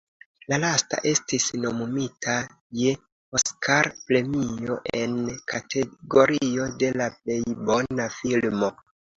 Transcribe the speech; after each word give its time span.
La 0.51 0.57
lasta 0.61 0.97
estis 1.09 1.43
nomumita 1.65 2.37
je 2.79 2.93
Oskar-premio 3.39 4.79
en 5.03 5.15
kategorio 5.55 6.67
de 6.85 6.93
la 7.03 7.11
plej 7.21 7.41
bona 7.71 8.11
filmo. 8.19 8.77